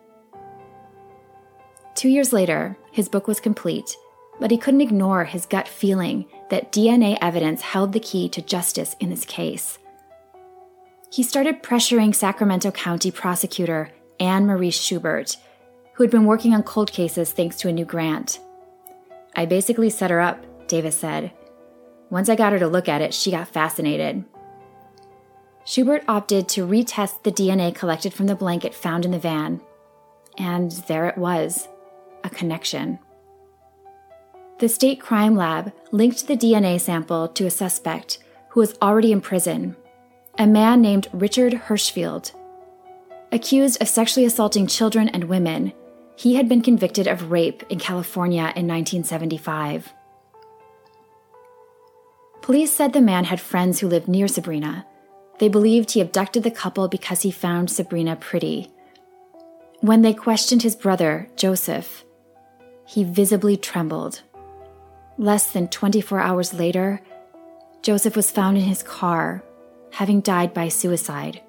Two 1.94 2.08
years 2.08 2.32
later, 2.32 2.78
his 2.90 3.10
book 3.10 3.28
was 3.28 3.38
complete, 3.38 3.94
but 4.40 4.50
he 4.50 4.56
couldn't 4.56 4.80
ignore 4.80 5.24
his 5.24 5.44
gut 5.44 5.68
feeling 5.68 6.24
that 6.48 6.72
DNA 6.72 7.18
evidence 7.20 7.60
held 7.60 7.92
the 7.92 8.00
key 8.00 8.30
to 8.30 8.40
justice 8.40 8.96
in 8.98 9.10
this 9.10 9.26
case 9.26 9.78
he 11.10 11.22
started 11.22 11.62
pressuring 11.62 12.14
Sacramento 12.14 12.70
County 12.70 13.10
prosecutor 13.10 13.90
Anne 14.20 14.46
Marie 14.46 14.70
Schubert, 14.70 15.36
who 15.94 16.04
had 16.04 16.10
been 16.10 16.26
working 16.26 16.54
on 16.54 16.62
cold 16.62 16.92
cases 16.92 17.32
thanks 17.32 17.56
to 17.56 17.68
a 17.68 17.72
new 17.72 17.84
grant. 17.84 18.40
I 19.34 19.46
basically 19.46 19.90
set 19.90 20.10
her 20.10 20.20
up, 20.20 20.44
Davis 20.68 20.96
said. 20.96 21.32
Once 22.10 22.28
I 22.28 22.36
got 22.36 22.52
her 22.52 22.58
to 22.58 22.68
look 22.68 22.88
at 22.88 23.00
it, 23.00 23.14
she 23.14 23.30
got 23.30 23.48
fascinated. 23.48 24.24
Schubert 25.64 26.04
opted 26.08 26.48
to 26.50 26.66
retest 26.66 27.22
the 27.22 27.32
DNA 27.32 27.74
collected 27.74 28.14
from 28.14 28.26
the 28.26 28.34
blanket 28.34 28.74
found 28.74 29.04
in 29.04 29.10
the 29.10 29.18
van. 29.18 29.60
And 30.38 30.70
there 30.88 31.06
it 31.08 31.18
was 31.18 31.68
a 32.24 32.30
connection. 32.30 32.98
The 34.58 34.68
state 34.68 35.00
crime 35.00 35.36
lab 35.36 35.72
linked 35.92 36.26
the 36.26 36.36
DNA 36.36 36.80
sample 36.80 37.28
to 37.28 37.46
a 37.46 37.50
suspect 37.50 38.18
who 38.50 38.60
was 38.60 38.76
already 38.80 39.12
in 39.12 39.20
prison 39.20 39.76
a 40.38 40.46
man 40.46 40.80
named 40.80 41.08
Richard 41.12 41.52
Hirschfield. 41.52 42.32
Accused 43.32 43.82
of 43.82 43.88
sexually 43.88 44.24
assaulting 44.24 44.68
children 44.68 45.08
and 45.08 45.24
women, 45.24 45.72
he 46.16 46.36
had 46.36 46.48
been 46.48 46.62
convicted 46.62 47.08
of 47.08 47.32
rape 47.32 47.64
in 47.68 47.80
California 47.80 48.52
in 48.54 48.68
1975. 48.68 49.92
Police 52.40 52.72
said 52.72 52.92
the 52.92 53.00
man 53.00 53.24
had 53.24 53.40
friends 53.40 53.80
who 53.80 53.88
lived 53.88 54.06
near 54.06 54.28
Sabrina. 54.28 54.86
They 55.40 55.48
believed 55.48 55.90
he 55.90 56.00
abducted 56.00 56.44
the 56.44 56.52
couple 56.52 56.86
because 56.86 57.22
he 57.22 57.32
found 57.32 57.68
Sabrina 57.68 58.14
pretty. 58.14 58.70
When 59.80 60.02
they 60.02 60.14
questioned 60.14 60.62
his 60.62 60.76
brother, 60.76 61.28
Joseph, 61.36 62.04
he 62.86 63.02
visibly 63.02 63.56
trembled. 63.56 64.22
Less 65.18 65.50
than 65.50 65.66
24 65.66 66.20
hours 66.20 66.54
later, 66.54 67.02
Joseph 67.82 68.14
was 68.14 68.30
found 68.30 68.56
in 68.56 68.64
his 68.64 68.84
car 68.84 69.42
having 69.92 70.20
died 70.20 70.54
by 70.54 70.68
suicide. 70.68 71.42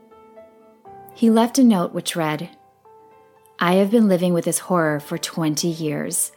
He 1.13 1.29
left 1.29 1.60
a 1.60 1.63
note 1.63 1.93
which 1.93 2.15
read 2.15 2.50
I 3.60 3.74
have 3.74 3.91
been 3.91 4.08
living 4.08 4.34
with 4.34 4.46
this 4.46 4.60
horror 4.60 5.00
for 5.01 5.17
20 5.17 5.67
years. 5.67 6.31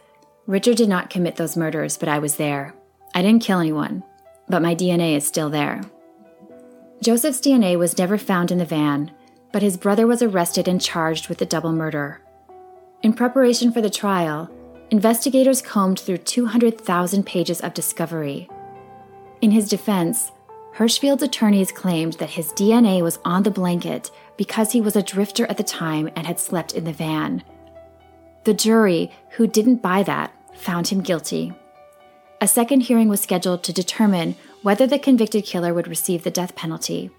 Richard 0.45 0.75
did 0.75 0.89
not 0.89 1.09
commit 1.09 1.37
those 1.37 1.55
murders, 1.55 1.97
but 1.97 2.09
I 2.09 2.19
was 2.19 2.35
there. 2.35 2.75
I 3.15 3.21
didn't 3.21 3.43
kill 3.43 3.59
anyone, 3.59 4.03
but 4.49 4.61
my 4.61 4.75
DNA 4.75 5.15
is 5.15 5.25
still 5.25 5.49
there. 5.49 5.81
Joseph's 7.01 7.39
DNA 7.39 7.77
was 7.77 7.97
never 7.97 8.17
found 8.17 8.51
in 8.51 8.57
the 8.57 8.65
van, 8.65 9.11
but 9.53 9.61
his 9.61 9.77
brother 9.77 10.05
was 10.05 10.21
arrested 10.21 10.67
and 10.67 10.81
charged 10.81 11.29
with 11.29 11.37
the 11.37 11.45
double 11.45 11.71
murder. 11.71 12.21
In 13.03 13.13
preparation 13.13 13.71
for 13.71 13.81
the 13.81 13.89
trial, 13.89 14.49
investigators 14.89 15.61
combed 15.61 15.99
through 15.99 16.17
200,000 16.17 17.25
pages 17.25 17.61
of 17.61 17.73
discovery. 17.73 18.49
In 19.41 19.51
his 19.51 19.69
defense, 19.69 20.31
Hirschfield's 20.73 21.21
attorneys 21.21 21.71
claimed 21.71 22.13
that 22.13 22.31
his 22.31 22.51
DNA 22.53 23.01
was 23.03 23.19
on 23.23 23.43
the 23.43 23.51
blanket 23.51 24.09
because 24.37 24.71
he 24.71 24.81
was 24.81 24.95
a 24.95 25.03
drifter 25.03 25.45
at 25.45 25.57
the 25.57 25.63
time 25.63 26.09
and 26.15 26.25
had 26.25 26.39
slept 26.39 26.73
in 26.73 26.83
the 26.83 26.91
van. 26.91 27.43
The 28.43 28.55
jury, 28.55 29.11
who 29.31 29.45
didn't 29.45 29.83
buy 29.83 30.01
that, 30.03 30.33
found 30.55 30.87
him 30.87 31.01
guilty. 31.01 31.53
A 32.41 32.47
second 32.47 32.81
hearing 32.81 33.07
was 33.07 33.21
scheduled 33.21 33.63
to 33.63 33.73
determine 33.73 34.35
whether 34.63 34.87
the 34.87 34.97
convicted 34.97 35.45
killer 35.45 35.73
would 35.73 35.87
receive 35.87 36.23
the 36.23 36.31
death 36.31 36.55
penalty. 36.55 37.11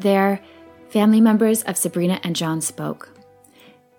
There, 0.00 0.40
family 0.88 1.20
members 1.20 1.62
of 1.62 1.76
Sabrina 1.76 2.20
and 2.24 2.34
John 2.34 2.60
spoke. 2.60 3.16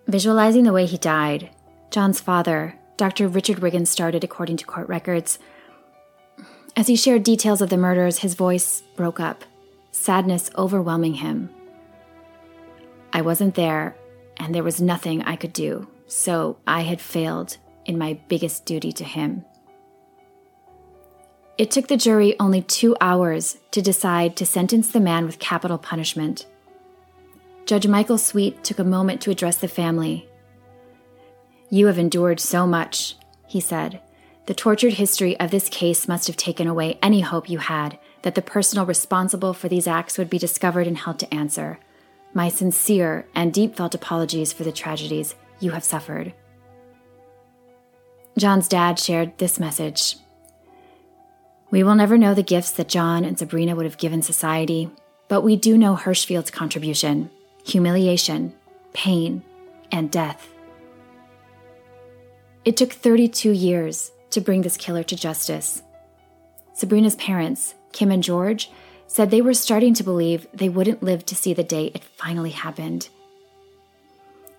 Visualizing 0.07 0.65
the 0.65 0.73
way 0.73 0.85
he 0.85 0.97
died, 0.97 1.49
John's 1.91 2.19
father, 2.19 2.75
Dr. 2.97 3.29
Richard 3.29 3.57
Riggins, 3.57 3.87
started, 3.87 4.23
according 4.23 4.57
to 4.57 4.65
court 4.65 4.89
records, 4.89 5.39
as 6.75 6.87
he 6.87 6.95
shared 6.95 7.23
details 7.23 7.61
of 7.61 7.69
the 7.69 7.77
murders, 7.77 8.19
his 8.19 8.33
voice 8.33 8.81
broke 8.95 9.19
up, 9.19 9.43
sadness 9.91 10.49
overwhelming 10.57 11.15
him. 11.15 11.49
I 13.13 13.21
wasn't 13.21 13.55
there, 13.55 13.95
and 14.37 14.55
there 14.55 14.63
was 14.63 14.81
nothing 14.81 15.21
I 15.23 15.35
could 15.35 15.53
do, 15.53 15.87
so 16.07 16.57
I 16.65 16.81
had 16.81 17.01
failed 17.01 17.57
in 17.85 17.97
my 17.97 18.19
biggest 18.27 18.65
duty 18.65 18.91
to 18.93 19.03
him. 19.03 19.43
It 21.57 21.69
took 21.69 21.87
the 21.87 21.97
jury 21.97 22.39
only 22.39 22.61
two 22.61 22.95
hours 23.01 23.57
to 23.71 23.81
decide 23.81 24.35
to 24.37 24.45
sentence 24.45 24.91
the 24.91 24.99
man 24.99 25.25
with 25.25 25.39
capital 25.39 25.77
punishment. 25.77 26.47
Judge 27.65 27.85
Michael 27.85 28.17
Sweet 28.17 28.63
took 28.63 28.79
a 28.79 28.83
moment 28.83 29.21
to 29.21 29.31
address 29.31 29.57
the 29.57 29.67
family. 29.67 30.27
You 31.69 31.87
have 31.87 31.99
endured 31.99 32.39
so 32.39 32.65
much, 32.65 33.15
he 33.47 33.59
said, 33.59 34.01
the 34.47 34.53
tortured 34.53 34.93
history 34.93 35.39
of 35.39 35.51
this 35.51 35.69
case 35.69 36.07
must 36.07 36.27
have 36.27 36.35
taken 36.35 36.67
away 36.67 36.97
any 37.01 37.21
hope 37.21 37.49
you 37.49 37.59
had 37.59 37.99
that 38.23 38.35
the 38.35 38.41
person 38.41 38.83
responsible 38.85 39.53
for 39.53 39.69
these 39.69 39.87
acts 39.87 40.17
would 40.17 40.29
be 40.29 40.37
discovered 40.37 40.87
and 40.87 40.97
held 40.97 41.19
to 41.19 41.33
answer. 41.33 41.79
my 42.33 42.47
sincere 42.47 43.27
and 43.35 43.53
deep 43.53 43.75
felt 43.75 43.93
apologies 43.93 44.53
for 44.53 44.63
the 44.63 44.71
tragedies 44.71 45.35
you 45.59 45.71
have 45.71 45.83
suffered. 45.83 46.33
John's 48.37 48.69
dad 48.69 48.97
shared 48.97 49.37
this 49.37 49.59
message 49.59 50.15
We 51.69 51.83
will 51.83 51.95
never 51.95 52.17
know 52.17 52.33
the 52.33 52.41
gifts 52.43 52.71
that 52.71 52.87
John 52.87 53.25
and 53.25 53.37
Sabrina 53.37 53.75
would 53.75 53.85
have 53.85 53.97
given 53.97 54.21
society, 54.21 54.89
but 55.27 55.41
we 55.41 55.57
do 55.57 55.77
know 55.77 55.95
Hirschfield's 55.95 56.51
contribution 56.51 57.29
humiliation, 57.63 58.53
pain, 58.93 59.43
and 59.91 60.09
death. 60.09 60.47
It 62.65 62.77
took 62.77 62.93
32 62.93 63.51
years 63.51 64.11
to 64.31 64.41
bring 64.41 64.61
this 64.61 64.77
killer 64.77 65.03
to 65.03 65.15
justice. 65.15 65.83
Sabrina's 66.73 67.15
parents, 67.15 67.75
Kim 67.91 68.11
and 68.11 68.23
George, 68.23 68.71
said 69.07 69.29
they 69.29 69.41
were 69.41 69.53
starting 69.53 69.93
to 69.93 70.03
believe 70.03 70.47
they 70.53 70.69
wouldn't 70.69 71.03
live 71.03 71.25
to 71.25 71.35
see 71.35 71.53
the 71.53 71.63
day 71.63 71.91
it 71.93 72.03
finally 72.03 72.51
happened. 72.51 73.09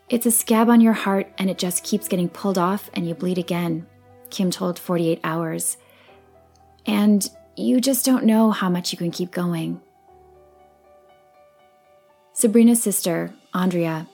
It's 0.08 0.26
a 0.26 0.30
scab 0.30 0.68
on 0.68 0.82
your 0.82 0.92
heart 0.92 1.32
and 1.38 1.48
it 1.48 1.56
just 1.56 1.84
keeps 1.84 2.06
getting 2.06 2.28
pulled 2.28 2.58
off 2.58 2.90
and 2.92 3.08
you 3.08 3.14
bleed 3.14 3.38
again, 3.38 3.86
Kim 4.28 4.50
told 4.50 4.78
48 4.78 5.20
Hours. 5.24 5.78
And 6.84 7.26
you 7.56 7.80
just 7.80 8.04
don't 8.04 8.24
know 8.24 8.50
how 8.50 8.68
much 8.68 8.92
you 8.92 8.98
can 8.98 9.10
keep 9.10 9.30
going. 9.30 9.80
Sabrina's 12.34 12.82
sister, 12.82 13.32
Andrea, 13.54 14.06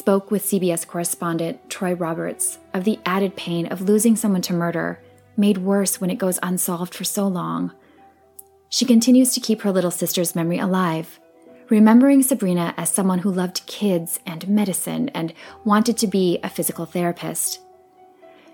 spoke 0.00 0.30
with 0.30 0.46
CBS 0.46 0.86
correspondent 0.86 1.68
Troy 1.68 1.92
Roberts 1.92 2.58
of 2.72 2.84
the 2.84 2.98
added 3.04 3.36
pain 3.36 3.66
of 3.66 3.82
losing 3.82 4.16
someone 4.16 4.40
to 4.40 4.54
murder, 4.54 4.98
made 5.36 5.58
worse 5.58 6.00
when 6.00 6.08
it 6.08 6.16
goes 6.16 6.38
unsolved 6.42 6.94
for 6.94 7.04
so 7.04 7.28
long. 7.28 7.70
She 8.70 8.86
continues 8.86 9.34
to 9.34 9.40
keep 9.40 9.60
her 9.60 9.70
little 9.70 9.90
sister's 9.90 10.34
memory 10.34 10.58
alive, 10.58 11.20
remembering 11.68 12.22
Sabrina 12.22 12.72
as 12.78 12.88
someone 12.88 13.18
who 13.18 13.30
loved 13.30 13.66
kids 13.66 14.20
and 14.24 14.48
medicine 14.48 15.10
and 15.10 15.34
wanted 15.66 15.98
to 15.98 16.06
be 16.06 16.38
a 16.42 16.48
physical 16.48 16.86
therapist. 16.86 17.60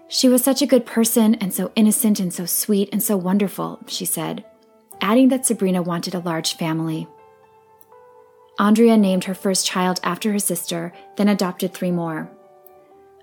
She 0.09 0.29
was 0.29 0.43
such 0.43 0.63
a 0.63 0.67
good 0.67 0.85
person 0.85 1.37
and 1.37 1.55
so 1.55 1.71
innocent 1.77 2.19
and 2.19 2.35
so 2.35 2.45
sweet 2.45 2.89
and 2.91 3.01
so 3.01 3.17
wonderful, 3.17 3.79
she 3.87 4.05
said, 4.05 4.45
adding 5.01 5.29
that 5.29 5.47
Sabrina 5.47 5.81
wanted 5.81 6.17
a 6.17 6.19
large 6.19 6.57
family. 6.57 7.07
Andrea 8.59 8.97
named 8.97 9.25
her 9.25 9.35
first 9.35 9.67
child 9.67 10.01
after 10.03 10.33
her 10.33 10.39
sister, 10.39 10.93
then 11.17 11.29
adopted 11.29 11.75
three 11.75 11.91
more. 11.91 12.31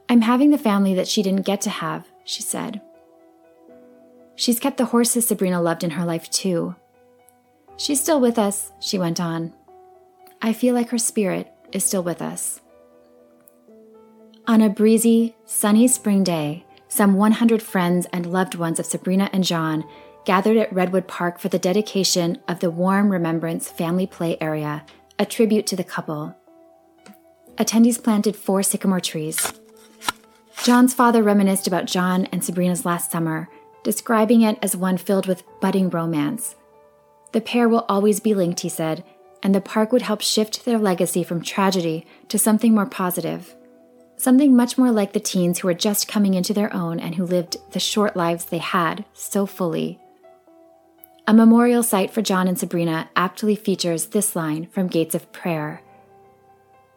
I'm 0.07 0.21
having 0.21 0.51
the 0.51 0.57
family 0.57 0.93
that 0.93 1.07
she 1.07 1.23
didn't 1.23 1.45
get 1.45 1.61
to 1.61 1.69
have, 1.69 2.07
she 2.23 2.43
said. 2.43 2.81
She's 4.35 4.59
kept 4.59 4.77
the 4.77 4.85
horses 4.85 5.27
Sabrina 5.27 5.61
loved 5.61 5.83
in 5.83 5.91
her 5.91 6.05
life, 6.05 6.29
too. 6.29 6.75
She's 7.77 8.01
still 8.01 8.19
with 8.19 8.37
us, 8.37 8.71
she 8.79 8.99
went 8.99 9.19
on. 9.19 9.53
I 10.41 10.53
feel 10.53 10.75
like 10.75 10.89
her 10.89 10.97
spirit 10.97 11.51
is 11.71 11.83
still 11.83 12.03
with 12.03 12.21
us. 12.21 12.61
On 14.45 14.61
a 14.61 14.69
breezy, 14.69 15.35
sunny 15.45 15.87
spring 15.87 16.23
day, 16.23 16.65
some 16.89 17.15
100 17.15 17.61
friends 17.63 18.05
and 18.13 18.31
loved 18.31 18.55
ones 18.55 18.79
of 18.79 18.85
Sabrina 18.85 19.29
and 19.33 19.43
John 19.43 19.83
gathered 20.25 20.57
at 20.57 20.71
Redwood 20.71 21.07
Park 21.07 21.39
for 21.39 21.49
the 21.49 21.57
dedication 21.57 22.37
of 22.47 22.59
the 22.59 22.69
Warm 22.69 23.09
Remembrance 23.09 23.69
Family 23.69 24.05
Play 24.05 24.37
Area, 24.39 24.85
a 25.23 25.25
tribute 25.25 25.65
to 25.67 25.75
the 25.75 25.83
couple. 25.83 26.35
Attendees 27.55 28.03
planted 28.03 28.35
four 28.35 28.61
sycamore 28.61 28.99
trees. 28.99 29.53
John's 30.63 30.93
father 30.93 31.23
reminisced 31.23 31.65
about 31.65 31.85
John 31.85 32.27
and 32.27 32.43
Sabrina's 32.43 32.85
last 32.85 33.09
summer, 33.09 33.49
describing 33.83 34.41
it 34.41 34.59
as 34.61 34.77
one 34.77 34.97
filled 34.97 35.25
with 35.25 35.43
budding 35.61 35.89
romance 35.89 36.55
the 37.33 37.41
pair 37.41 37.67
will 37.67 37.85
always 37.89 38.19
be 38.19 38.33
linked, 38.33 38.61
he 38.61 38.69
said, 38.69 39.03
and 39.41 39.53
the 39.53 39.61
park 39.61 39.91
would 39.91 40.03
help 40.03 40.21
shift 40.21 40.63
their 40.63 40.77
legacy 40.77 41.23
from 41.23 41.41
tragedy 41.41 42.05
to 42.29 42.39
something 42.39 42.73
more 42.73 42.85
positive. 42.85 43.55
Something 44.15 44.55
much 44.55 44.77
more 44.77 44.91
like 44.91 45.11
the 45.11 45.19
teens 45.19 45.59
who 45.59 45.67
were 45.67 45.73
just 45.73 46.07
coming 46.07 46.35
into 46.35 46.53
their 46.53 46.73
own 46.73 46.99
and 46.99 47.15
who 47.15 47.25
lived 47.25 47.57
the 47.71 47.79
short 47.79 48.15
lives 48.15 48.45
they 48.45 48.59
had 48.59 49.03
so 49.13 49.45
fully. 49.45 49.99
A 51.25 51.33
memorial 51.33 51.83
site 51.83 52.11
for 52.11 52.21
John 52.21 52.49
and 52.49 52.59
Sabrina 52.59 53.09
aptly 53.15 53.55
features 53.55 54.07
this 54.07 54.35
line 54.35 54.67
from 54.67 54.87
Gates 54.87 55.15
of 55.15 55.31
Prayer 55.31 55.81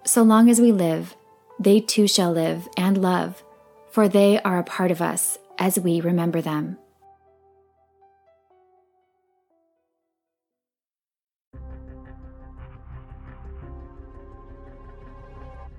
So 0.04 0.24
long 0.24 0.50
as 0.50 0.60
we 0.60 0.72
live, 0.72 1.14
they 1.60 1.78
too 1.78 2.08
shall 2.08 2.32
live 2.32 2.66
and 2.76 3.00
love, 3.00 3.44
for 3.92 4.08
they 4.08 4.40
are 4.42 4.58
a 4.58 4.64
part 4.64 4.90
of 4.90 5.00
us 5.00 5.38
as 5.60 5.78
we 5.78 6.00
remember 6.00 6.40
them. 6.42 6.76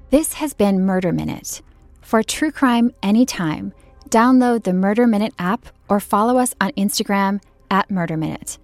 This 0.10 0.36
has 0.36 0.54
been 0.54 0.86
Murder 0.86 1.12
Minute. 1.12 1.62
For 2.02 2.24
true 2.24 2.52
crime 2.52 2.94
anytime, 3.04 3.74
download 4.10 4.64
the 4.64 4.72
Murder 4.72 5.06
Minute 5.06 5.34
app 5.38 5.66
or 5.90 6.00
follow 6.00 6.38
us 6.38 6.56
on 6.62 6.72
Instagram 6.72 7.42
at 7.70 7.90
Murder 7.90 8.18
Minute. 8.18 8.58